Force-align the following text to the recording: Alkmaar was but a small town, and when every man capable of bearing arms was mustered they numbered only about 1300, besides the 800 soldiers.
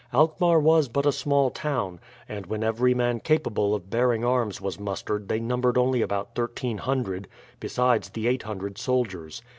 Alkmaar 0.15 0.59
was 0.59 0.87
but 0.87 1.05
a 1.05 1.11
small 1.11 1.51
town, 1.51 1.99
and 2.27 2.47
when 2.47 2.63
every 2.63 2.95
man 2.95 3.19
capable 3.19 3.75
of 3.75 3.91
bearing 3.91 4.25
arms 4.25 4.59
was 4.59 4.79
mustered 4.79 5.27
they 5.29 5.39
numbered 5.39 5.77
only 5.77 6.01
about 6.01 6.35
1300, 6.35 7.27
besides 7.59 8.09
the 8.09 8.25
800 8.27 8.79
soldiers. 8.79 9.43